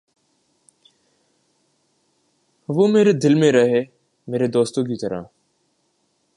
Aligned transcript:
وُہ 2.69 2.87
میرے 2.91 3.11
دل 3.13 3.35
میں 3.35 3.51
رہے 3.51 3.81
میرے 4.27 4.47
دوستوں 4.47 4.83
کی 4.83 4.95
طرح 5.01 5.21